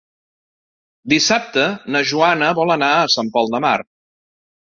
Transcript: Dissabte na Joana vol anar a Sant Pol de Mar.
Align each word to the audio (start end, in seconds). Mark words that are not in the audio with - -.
Dissabte 1.13 1.65
na 1.97 2.01
Joana 2.13 2.49
vol 2.61 2.75
anar 2.77 2.91
a 3.03 3.13
Sant 3.19 3.31
Pol 3.37 3.53
de 3.53 3.63
Mar. 3.69 3.77